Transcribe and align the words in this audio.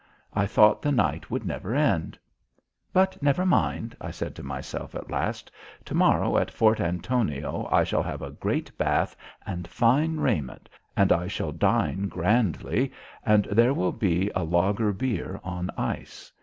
I 0.33 0.47
thought 0.47 0.81
the 0.81 0.91
night 0.91 1.29
would 1.29 1.45
never 1.45 1.75
end. 1.75 2.17
"But 2.91 3.21
never 3.21 3.45
mind," 3.45 3.95
I 4.01 4.09
said 4.09 4.33
to 4.37 4.41
myself 4.41 4.95
at 4.95 5.11
last, 5.11 5.51
"to 5.85 5.93
morrow 5.93 6.37
in 6.37 6.47
Fort 6.47 6.79
Antonio 6.81 7.69
I 7.71 7.83
shall 7.83 8.01
have 8.01 8.23
a 8.23 8.31
great 8.31 8.75
bath 8.79 9.15
and 9.45 9.67
fine 9.67 10.17
raiment, 10.19 10.69
and 10.97 11.11
I 11.11 11.27
shall 11.27 11.51
dine 11.51 12.07
grandly 12.07 12.91
and 13.23 13.45
there 13.45 13.75
will 13.75 13.91
be 13.91 14.31
lager 14.35 14.91
beer 14.91 15.39
on 15.43 15.69
ice. 15.77 16.31